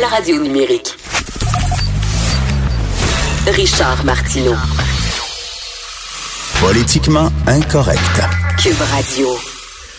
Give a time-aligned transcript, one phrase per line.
[0.00, 0.96] La radio numérique.
[3.46, 4.54] Richard Martineau.
[6.60, 8.00] Politiquement incorrect.
[8.58, 9.28] Cube Radio.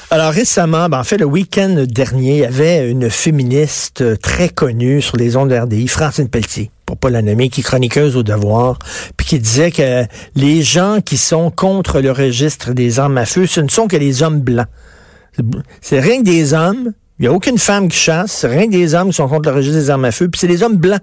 [0.09, 5.01] Alors récemment, ben, en fait le week-end dernier, il y avait une féministe très connue
[5.01, 8.23] sur les ondes de RDI, Francine Pelletier, pour pas la nommer, qui est chroniqueuse au
[8.23, 8.79] devoir,
[9.15, 10.03] puis qui disait que
[10.35, 13.95] les gens qui sont contre le registre des armes à feu, ce ne sont que
[13.95, 14.67] les hommes blancs.
[15.79, 19.09] C'est rien que des hommes, il n'y a aucune femme qui chasse, rien des hommes
[19.09, 21.01] qui sont contre le registre des armes à feu, puis c'est les hommes blancs.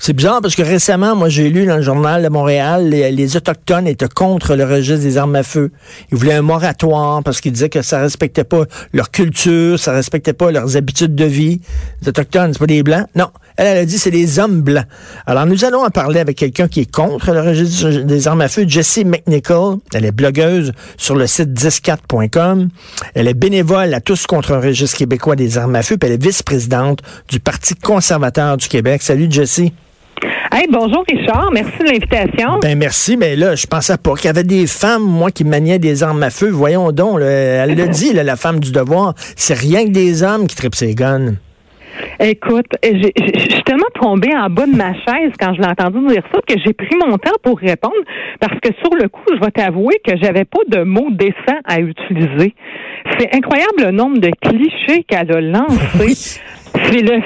[0.00, 3.36] C'est bizarre parce que récemment, moi, j'ai lu dans le journal de Montréal, les, les,
[3.36, 5.72] Autochtones étaient contre le registre des armes à feu.
[6.12, 10.34] Ils voulaient un moratoire parce qu'ils disaient que ça respectait pas leur culture, ça respectait
[10.34, 11.60] pas leurs habitudes de vie.
[12.02, 13.06] Les Autochtones, c'est pas des Blancs?
[13.16, 13.28] Non.
[13.58, 14.86] Elle, elle a dit c'est les hommes blancs.
[15.26, 18.48] Alors, nous allons en parler avec quelqu'un qui est contre le registre des armes à
[18.48, 19.78] feu, Jessie McNichol.
[19.92, 22.68] Elle est blogueuse sur le site 104.com.
[23.14, 26.14] Elle est bénévole à tous contre un registre québécois des armes à feu, puis elle
[26.14, 29.02] est vice-présidente du Parti conservateur du Québec.
[29.02, 29.72] Salut, Jessie.
[30.52, 32.58] Hey, bonjour Richard, merci de l'invitation.
[32.60, 35.78] Ben merci, mais là, je pensais pas qu'il y avait des femmes, moi, qui maniaient
[35.78, 36.48] des armes à feu.
[36.48, 40.22] Voyons donc, là, elle le dit, là, la femme du devoir, c'est rien que des
[40.22, 41.34] hommes qui tripent ses guns.
[42.20, 46.22] Écoute, je suis tellement tombée en bas de ma chaise quand je l'ai entendu dire
[46.32, 47.94] ça que j'ai pris mon temps pour répondre
[48.40, 51.80] parce que sur le coup, je vais t'avouer que j'avais pas de mots décents à
[51.80, 52.54] utiliser.
[53.18, 56.40] C'est incroyable le nombre de clichés qu'elle a lancés.
[56.84, 57.20] C'est le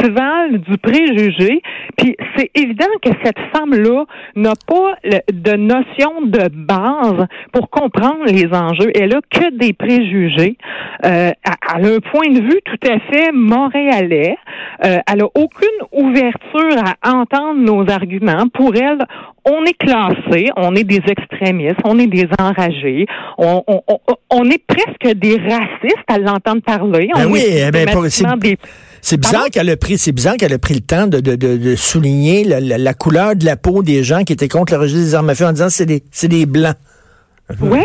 [0.00, 1.62] festival du préjugé.
[1.96, 4.04] Puis c'est évident que cette femme-là
[4.36, 4.94] n'a pas
[5.32, 8.90] de notion de base pour comprendre les enjeux.
[8.94, 10.56] Elle a que des préjugés.
[11.04, 11.30] Euh,
[11.74, 14.36] elle a un point de vue tout à fait montréalais.
[14.84, 18.48] Euh, elle a aucune ouverture à entendre nos arguments.
[18.52, 18.98] Pour elle,
[19.44, 23.06] on est classé, on est des extrémistes, on est des enragés,
[23.38, 23.98] on, on, on,
[24.30, 27.08] on est presque des racistes à l'entendre parler.
[27.14, 27.86] Ben on oui, est ben,
[28.38, 28.56] des...
[29.02, 31.56] C'est bizarre qu'elle a pris, c'est bizarre qu'elle a pris le temps de, de, de,
[31.56, 34.80] de souligner la, la, la, couleur de la peau des gens qui étaient contre le
[34.80, 36.76] registre des armes à feu en disant c'est des, c'est des blancs.
[37.60, 37.84] Ouais.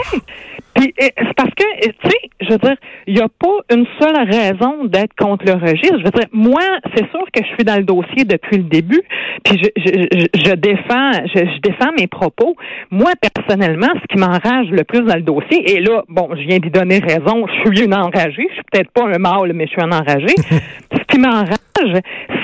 [0.76, 2.76] Puis c'est parce que, tu sais, je veux dire,
[3.08, 6.00] il n'y a pas une seule raison d'être contre le registre.
[6.00, 6.62] Je veux dire, moi,
[6.94, 9.02] c'est sûr que je suis dans le dossier depuis le début,
[9.46, 12.58] puis je, je, je défends, je, je, défends mes propos.
[12.92, 16.60] Moi, personnellement, ce qui m'enrage le plus dans le dossier, et là, bon, je viens
[16.60, 19.72] d'y donner raison, je suis une enragée, je suis peut-être pas un mâle, mais je
[19.72, 20.28] suis un enragé.
[20.92, 22.02] ce qui m'enrage,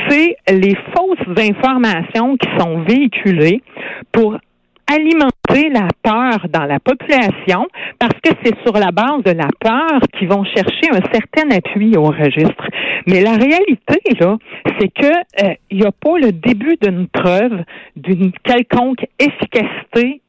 [0.08, 3.62] c'est les fausses informations qui sont véhiculées
[4.14, 4.38] pour
[4.91, 7.68] alimenter la peur dans la population
[8.00, 11.96] parce que c'est sur la base de la peur qu'ils vont chercher un certain appui
[11.97, 12.68] au registre.
[13.07, 14.38] Mais la réalité, là,
[14.80, 17.63] c'est que il euh, n'y a pas le début d'une preuve
[17.96, 20.22] d'une quelconque efficacité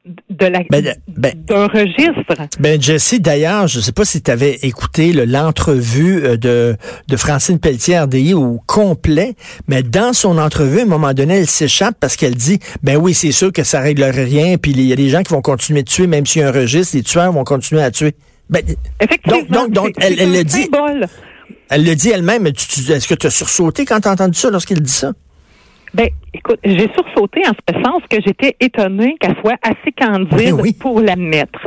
[0.42, 2.34] de la ben, ben, d'un registre.
[2.58, 6.76] Ben Jessie, d'ailleurs, je ne sais pas si tu avais écouté l'entrevue de,
[7.08, 9.34] de Francine Pelletier RDI au complet,
[9.68, 13.14] mais dans son entrevue, à un moment donné, elle s'échappe parce qu'elle dit Ben oui,
[13.14, 15.82] c'est sûr que ça réglerait rien, puis il y a des gens qui vont continuer
[15.82, 18.14] de tuer, même s'il y a un registre, les tueurs vont continuer à tuer.
[18.50, 18.62] Ben,
[19.00, 19.38] Effectivement.
[19.38, 20.64] Donc, donc, donc elle, elle le dit.
[20.64, 21.06] Symbole.
[21.70, 22.46] Elle le dit elle-même.
[22.46, 25.12] Est-ce que tu as sursauté quand tu as entendu ça lorsqu'elle dit ça?
[25.94, 30.72] Ben, écoute, j'ai sursauté en ce sens que j'étais étonnée qu'elle soit assez candide oui.
[30.78, 31.62] pour l'admettre.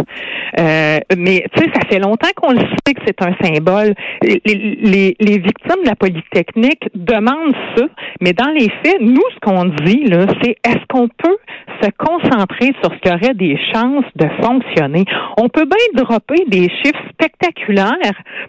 [0.59, 3.93] Euh, mais tu sais, ça fait longtemps qu'on le sait que c'est un symbole.
[4.23, 7.83] Les, les, les, victimes de la Polytechnique demandent ça,
[8.21, 11.37] mais dans les faits, nous, ce qu'on dit là, c'est est-ce qu'on peut
[11.81, 15.03] se concentrer sur ce qui aurait des chances de fonctionner?
[15.37, 17.95] On peut bien dropper des chiffres spectaculaires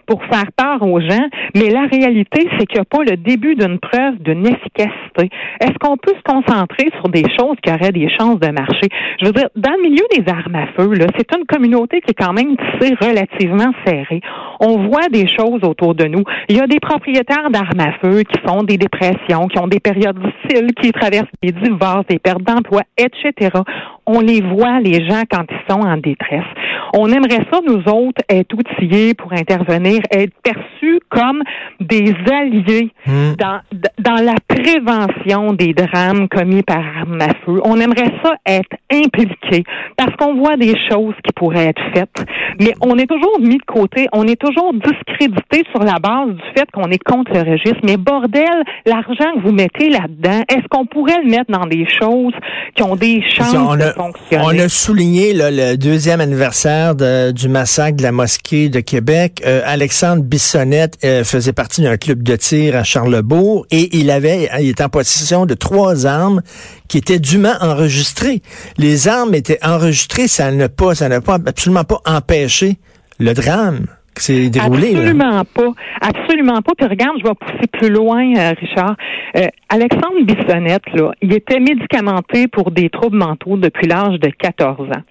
[0.05, 3.55] pour faire peur aux gens, mais la réalité, c'est qu'il n'y a pas le début
[3.55, 5.29] d'une preuve d'une efficacité.
[5.59, 8.89] Est-ce qu'on peut se concentrer sur des choses qui auraient des chances de marcher?
[9.19, 12.13] Je veux dire, dans le milieu des armes à feu, c'est une communauté qui est
[12.13, 12.55] quand même
[13.01, 14.21] relativement serrée.
[14.59, 16.23] On voit des choses autour de nous.
[16.49, 19.79] Il y a des propriétaires d'armes à feu qui font des dépressions, qui ont des
[19.79, 23.49] périodes difficiles, qui traversent des divorces, des pertes d'emploi, etc.
[24.07, 26.43] on les voit, les gens, quand ils sont en détresse.
[26.93, 31.43] On aimerait ça, nous autres, être outillés pour intervenir, être perçus comme
[31.79, 33.35] des alliés Hmm.
[33.39, 33.59] dans,
[33.99, 37.61] dans la prévention des drames commis par arme à feu.
[37.63, 39.63] On aimerait ça être impliqués
[39.95, 42.25] parce qu'on voit des choses qui pourraient être faites,
[42.59, 46.43] mais on est toujours mis de côté, on est toujours discrédité sur la base du
[46.57, 47.79] fait qu'on est contre le registre.
[47.85, 52.33] Mais bordel, l'argent que vous mettez là-dedans, est-ce qu'on pourrait le mettre dans des choses
[52.75, 53.93] qui ont des chances on, de a,
[54.31, 59.41] on a souligné le deuxième anniversaire du massacre de la mosquée de Québec.
[59.45, 64.49] Euh, Alexandre Bissonnette euh, faisait partie d'un club de tir à Charlebourg et il avait,
[64.59, 66.41] il était en possession de trois armes
[66.87, 68.41] qui étaient dûment enregistrées.
[68.77, 72.77] Les armes étaient enregistrées, ça n'a pas, ça n'a pas absolument pas empêché
[73.19, 73.87] le drame
[74.99, 75.71] Absolument pas.
[76.01, 76.71] Absolument pas.
[76.77, 78.95] Puis regarde, je vais pousser plus loin, euh, Richard.
[79.35, 84.87] Euh, Alexandre Bissonnette, là, il était médicamenté pour des troubles mentaux depuis l'âge de 14
[84.89, 85.01] ans.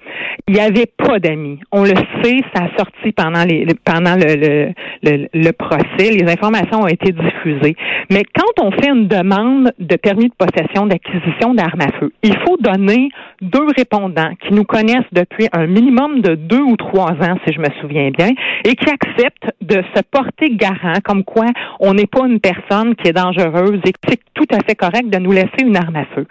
[0.48, 1.58] Il n'y avait pas d'amis.
[1.72, 4.72] On le sait, ça a sorti pendant les, le- pendant le, le,
[5.02, 6.10] le, le procès.
[6.10, 7.74] Les informations ont été diffusées.
[8.10, 12.36] Mais quand on fait une demande de permis de possession d'acquisition d'armes à feu, il
[12.46, 13.08] faut donner
[13.42, 17.60] deux répondants qui nous connaissent depuis un minimum de deux ou trois ans, si je
[17.60, 18.30] me souviens bien,
[18.64, 21.46] et qui acceptent de se porter garant comme quoi
[21.80, 25.08] on n'est pas une personne qui est dangereuse et que c'est tout à fait correct
[25.08, 26.26] de nous laisser une arme à feu.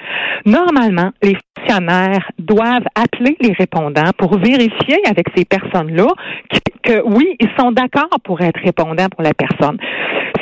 [0.45, 6.07] Normalement, les fonctionnaires doivent appeler les répondants pour vérifier avec ces personnes-là
[6.51, 9.77] que, que oui, ils sont d'accord pour être répondants pour la personne.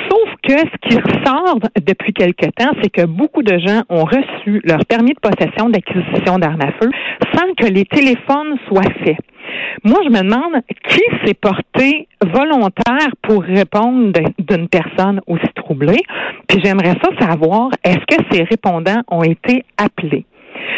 [0.10, 4.62] Sauf que ce qui ressort depuis quelque temps, c'est que beaucoup de gens ont reçu
[4.64, 6.92] leur permis de possession d'acquisition d'armes à feu
[7.36, 9.18] sans que les téléphones soient faits.
[9.84, 16.02] Moi, je me demande qui s'est porté volontaire pour répondre d'une personne aussi troublée?
[16.48, 20.26] Puis j'aimerais ça savoir, est-ce que ces répondants ont été appelés?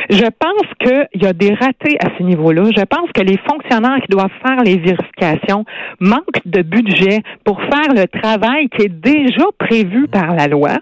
[0.09, 2.63] Je pense qu'il y a des ratés à ce niveau-là.
[2.75, 5.65] Je pense que les fonctionnaires qui doivent faire les vérifications
[5.99, 10.77] manquent de budget pour faire le travail qui est déjà prévu par la loi.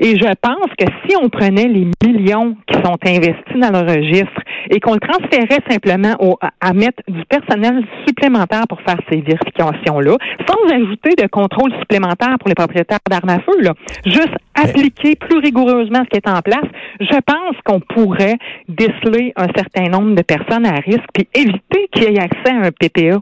[0.00, 4.42] Et je pense que si on prenait les millions qui sont investis dans le registre
[4.70, 10.16] et qu'on le transférait simplement au- à- mettre du personnel supplémentaire pour faire ces vérifications-là,
[10.48, 13.72] sans ajouter de contrôle supplémentaire pour les propriétaires d'armes à feu, là,
[14.04, 16.64] juste appliquer plus rigoureusement ce qui est en place,
[17.00, 18.36] je pense qu'on pourrait
[18.68, 22.66] déceler un certain nombre de personnes à risque puis éviter qu'il y ait accès à
[22.66, 23.18] un PPA.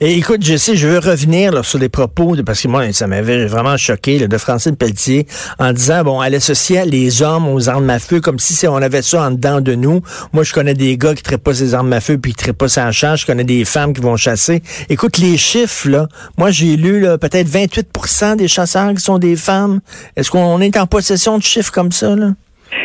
[0.00, 2.92] Et écoute, je sais, je veux revenir là, sur les propos, de, parce que moi,
[2.92, 5.26] ça m'avait vraiment choqué, là, de Francine Pelletier,
[5.58, 9.02] en disant, bon, elle associait les hommes aux armes à feu comme si on avait
[9.02, 10.02] ça en dedans de nous.
[10.32, 12.52] Moi, je connais des gars qui ne pas ces armes à feu puis qui ne
[12.52, 13.22] pas ça en charge.
[13.22, 14.62] Je connais des femmes qui vont chasser.
[14.88, 19.80] Écoute, les chiffres, là, moi, j'ai lu peut-être 28% des chasseurs qui sont des femmes.
[20.16, 22.32] Est-ce qu'on est en possession de chiffres comme ça, là?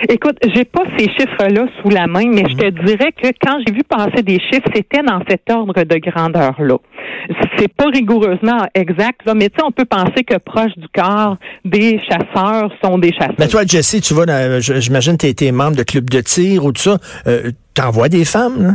[0.08, 3.74] Écoute, j'ai pas ces chiffres-là sous la main, mais je te dirais que quand j'ai
[3.74, 6.78] vu passer des chiffres, c'était dans cet ordre de grandeur-là.
[7.58, 11.38] C'est pas rigoureusement exact, là, mais tu sais, on peut penser que proche du corps
[11.66, 13.36] des chasseurs sont des chasseurs.
[13.38, 16.72] Mais toi, Jesse, tu vas, j'imagine que tu été membre de club de tir ou
[16.72, 16.98] tout ça.
[17.28, 18.74] Euh, T'envoies des femmes, là?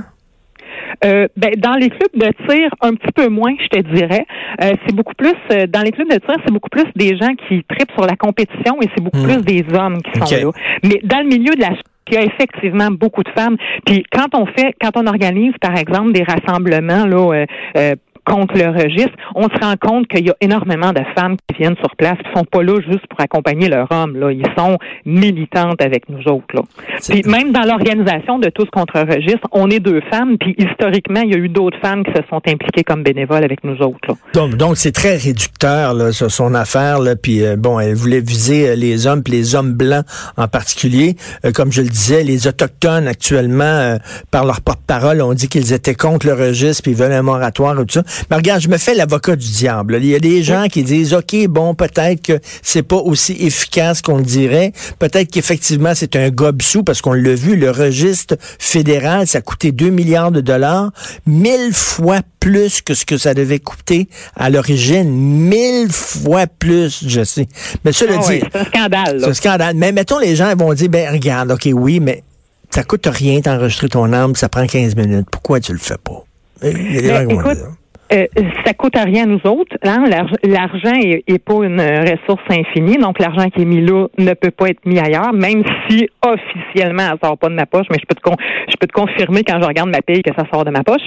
[1.04, 4.26] Euh, ben, dans les clubs de tir, un petit peu moins, je te dirais.
[4.62, 7.34] Euh, c'est beaucoup plus euh, dans les clubs de tir, c'est beaucoup plus des gens
[7.48, 9.24] qui tripent sur la compétition et c'est beaucoup Hmm.
[9.24, 10.50] plus des hommes qui sont là.
[10.82, 11.70] Mais dans le milieu de la
[12.10, 13.56] il y a effectivement beaucoup de femmes.
[13.86, 17.94] Puis quand on fait, quand on organise, par exemple, des rassemblements là, euh, euh,
[18.24, 21.76] contre le registre, on se rend compte qu'il y a énormément de femmes qui viennent
[21.76, 24.16] sur place, qui sont pas là juste pour accompagner leur homme.
[24.16, 26.54] Là, ils sont militantes avec nous autres.
[26.54, 26.62] Là.
[27.08, 30.36] Puis même dans l'organisation de tous contre registre, on est deux femmes.
[30.38, 33.64] Puis historiquement, il y a eu d'autres femmes qui se sont impliquées comme bénévoles avec
[33.64, 34.08] nous autres.
[34.08, 34.14] Là.
[34.34, 37.00] Donc, donc c'est très réducteur là, sur son affaire.
[37.00, 40.04] Là, puis euh, bon, elle voulait viser euh, les hommes, puis les hommes blancs
[40.36, 41.16] en particulier.
[41.44, 43.98] Euh, comme je le disais, les autochtones actuellement,
[44.30, 47.78] par leur porte-parole, ont dit qu'ils étaient contre le registre, puis ils veulent un moratoire
[47.78, 48.02] et tout ça.
[48.30, 49.98] Mais regarde, je me fais l'avocat du diable.
[50.00, 54.02] Il y a des gens qui disent, ok, bon, peut-être que c'est pas aussi efficace
[54.02, 54.72] qu'on le dirait.
[54.98, 59.72] Peut-être qu'effectivement c'est un gobsou parce qu'on l'a vu, le registre fédéral, ça a coûté
[59.72, 60.90] 2 milliards de dollars,
[61.26, 67.24] mille fois plus que ce que ça devait coûter à l'origine, mille fois plus, je
[67.24, 67.46] sais.
[67.84, 69.16] Mais cela Ah dit, c'est un scandale.
[69.20, 69.76] c'est un scandale.
[69.76, 72.22] Mais mettons, les gens vont dire, ben regarde, ok, oui, mais
[72.70, 75.26] ça coûte rien d'enregistrer ton arme, ça prend 15 minutes.
[75.30, 76.24] Pourquoi tu le fais pas?
[76.62, 77.72] Il y a des gens qui vont écoute, dire.
[78.12, 78.26] Euh,
[78.64, 79.76] ça coûte à rien à nous autres.
[79.82, 80.04] Hein?
[80.08, 84.50] L'arg- L'argent est, pas une ressource infinie, donc l'argent qui est mis là ne peut
[84.50, 88.06] pas être mis ailleurs, même si officiellement elle sort pas de ma poche, mais je
[88.06, 88.36] peux te con-
[88.68, 91.02] je peux te confirmer quand je regarde ma paye que ça sort de ma poche.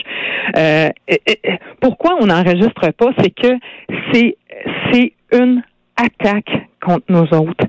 [0.58, 1.51] Euh, euh, euh,
[1.82, 3.54] pourquoi on n'enregistre pas, c'est que
[4.12, 4.36] c'est
[4.92, 5.62] c'est une
[5.98, 6.50] attaque
[6.82, 7.66] contre nous autres.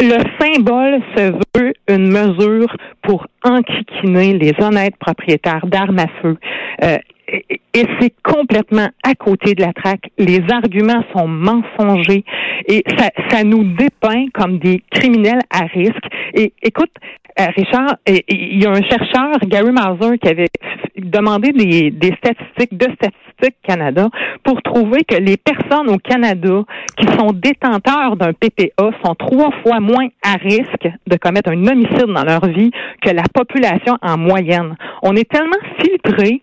[0.00, 6.36] Le symbole se veut une mesure pour enquiquiner les honnêtes propriétaires d'armes à feu.
[6.84, 6.98] Euh,
[7.30, 10.10] et, c'est complètement à côté de la traque.
[10.18, 12.24] Les arguments sont mensongers
[12.66, 16.04] et ça, ça nous dépeint comme des criminels à risque.
[16.34, 16.90] Et écoute,
[17.38, 20.48] euh, Richard, il y a un chercheur, Gary Mauser, qui avait
[20.96, 24.08] demandé des, des statistiques de Statistique Canada
[24.44, 26.62] pour trouver que les personnes au Canada
[26.96, 32.06] qui sont détenteurs d'un PPA sont trois fois moins à risque de commettre un homicide
[32.06, 32.70] dans leur vie
[33.02, 34.76] que la population en moyenne.
[35.02, 36.42] On est tellement filtré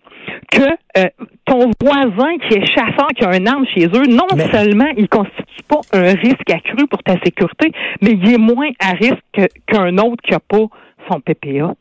[0.50, 0.62] que
[0.98, 1.06] euh,
[1.44, 5.08] ton voisin qui est chasseur, qui a un arme chez eux, non Mais- seulement il
[5.08, 9.48] constitue pas un risque accru pour ta sécurité, mais il est moins à risque que-
[9.66, 10.66] qu'un autre qui a pas
[11.10, 11.74] son PPA.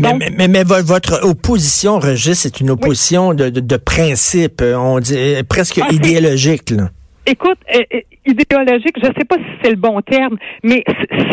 [0.00, 3.76] Mais, Donc, mais, mais- mais vo- votre opposition, Régis, c'est une opposition de, de, de
[3.76, 6.70] principe, euh, on dit euh, presque Ah, idéologique.
[6.70, 6.90] Là.
[7.26, 7.80] Écoute, euh,
[8.24, 10.84] idéologique, je sais pas si c'est le bon terme, mais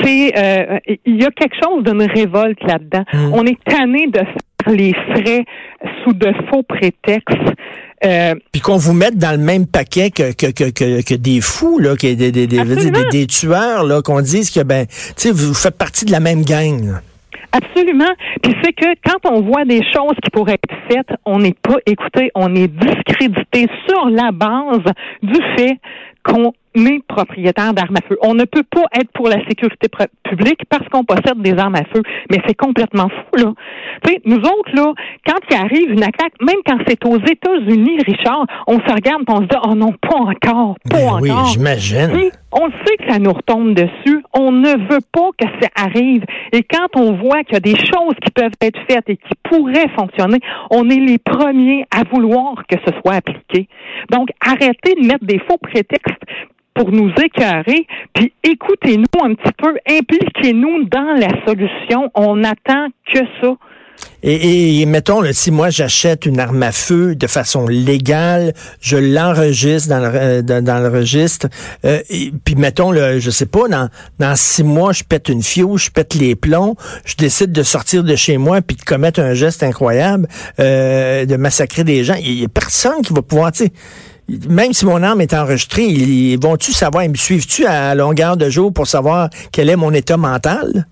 [0.03, 3.03] c'est euh, il y a quelque chose d'une révolte là-dedans.
[3.13, 3.33] Mm.
[3.33, 4.33] On est tanné de faire
[4.67, 5.45] les frais
[6.03, 7.53] sous de faux prétextes.
[8.03, 11.41] Euh, Puis qu'on vous mette dans le même paquet que, que, que, que, que des
[11.41, 15.53] fous, là, que des, des, des, tueurs, là, qu'on dise que ben, tu sais, vous
[15.53, 16.83] faites partie de la même gang.
[16.85, 17.01] là.
[17.51, 18.13] Absolument.
[18.43, 21.77] Puis c'est que quand on voit des choses qui pourraient être faites, on n'est pas
[21.85, 24.83] écouté, on est discrédité sur la base
[25.23, 25.77] du fait
[26.23, 28.17] qu'on est propriétaire d'armes à feu.
[28.21, 29.87] On ne peut pas être pour la sécurité
[30.23, 32.01] publique parce qu'on possède des armes à feu.
[32.31, 33.53] Mais c'est complètement fou, là.
[34.03, 34.93] Tu sais, nous autres, là,
[35.25, 39.31] quand il arrive une attaque, même quand c'est aux États-Unis, Richard, on se regarde et
[39.31, 41.45] on se dit, oh non, pas encore, pas Ben oui, encore.
[41.47, 42.09] j'imagine.
[42.11, 44.23] Puis, on sait que ça nous retombe dessus.
[44.33, 46.23] On ne veut pas que ça arrive.
[46.53, 49.33] Et quand on voit qu'il y a des choses qui peuvent être faites et qui
[49.43, 50.39] pourraient fonctionner,
[50.71, 53.67] on est les premiers à vouloir que ce soit appliqué.
[54.09, 56.23] Donc, arrêtez de mettre des faux prétextes
[56.75, 62.11] pour nous écœurer, puis écoutez-nous un petit peu, impliquez-nous dans la solution.
[62.13, 63.55] On n'attend que ça.
[64.23, 68.97] Et, et mettons, là, si moi j'achète une arme à feu de façon légale, je
[68.97, 71.47] l'enregistre dans le, euh, dans, le registre,
[71.85, 73.87] euh, et- puis mettons, là, je sais pas, dans,
[74.19, 78.03] dans six mois, je pète une fio, je pète les plombs, je décide de sortir
[78.03, 80.27] de chez moi puis de commettre un geste incroyable,
[80.59, 82.15] euh, de massacrer des gens.
[82.19, 83.69] Il y a personne qui va pouvoir, tu
[84.49, 88.49] même si mon arme est enregistrée, ils vont-tu savoir, ils me suivent-tu à longueur de
[88.49, 90.85] jour pour savoir quel est mon état mental?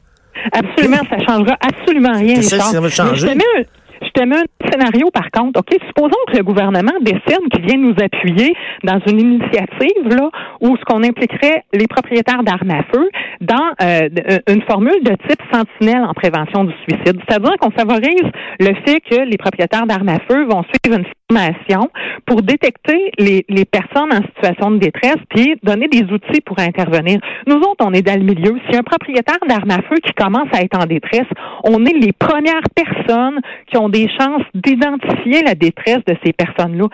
[0.51, 2.35] Absolument, ça changera absolument rien.
[2.35, 2.71] C'est ça, Richard.
[2.71, 3.27] ça va changer.
[3.27, 3.63] Mais Je te mets un,
[4.05, 5.59] je te mets un scénario par contre.
[5.59, 10.29] OK, supposons que le gouvernement décide qu'il vient nous appuyer dans une initiative là
[10.63, 13.09] où ce qu'on impliquerait les propriétaires d'armes à feu
[13.41, 17.19] dans euh, d- une formule de type sentinelle en prévention du suicide.
[17.27, 21.89] C'est-à-dire qu'on favorise le fait que les propriétaires d'armes à feu vont suivre une formation
[22.25, 27.19] pour détecter les, les personnes en situation de détresse puis donner des outils pour intervenir.
[27.47, 28.57] Nous autres, on est dans le milieu.
[28.69, 31.27] Si un propriétaire d'armes à feu qui commence à être en détresse,
[31.65, 36.85] on est les premières personnes qui ont des chances d'identifier la détresse de ces personnes-là.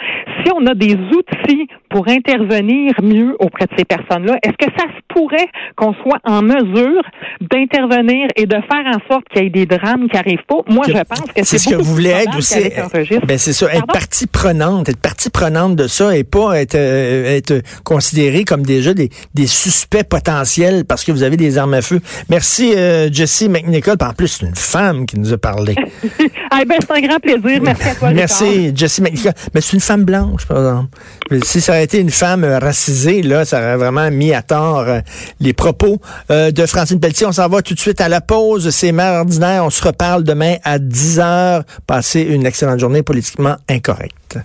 [0.43, 4.86] Si on a des outils pour intervenir mieux auprès de ces personnes-là, est-ce que ça
[4.86, 7.01] se pourrait qu'on soit en mesure
[7.41, 10.62] d'intervenir et de faire en sorte qu'il y ait des drames qui n'arrivent pas?
[10.67, 12.69] Moi, je pense que c'est ce que vous voulez être aussi.
[13.25, 17.38] Ben c'est ça, être partie prenante, être partie prenante de ça et pas être euh,
[17.38, 21.81] être considéré comme déjà des, des suspects potentiels parce que vous avez des armes à
[21.81, 22.00] feu.
[22.29, 23.98] Merci euh, Jessie McNichol.
[24.01, 25.75] En plus, c'est une femme qui nous a parlé.
[26.51, 27.62] Ah, ben, c'est un grand plaisir.
[27.62, 28.12] Merci à toi.
[28.12, 29.34] Merci Jessie McNichol.
[29.53, 30.88] Mais c'est une femme blanche, par exemple.
[31.43, 34.79] Si ça aurait été une femme euh, racisée, là, ça aurait vraiment mis à tort
[34.79, 35.00] euh,
[35.39, 37.25] les propos euh, de Francine Pelletier.
[37.25, 38.69] On s'en va tout de suite à la pause.
[38.69, 39.63] C'est Mère ordinaire.
[39.63, 41.63] On se reparle demain à 10 heures.
[41.88, 44.39] Passez une excellente journée politiquement incorrecte.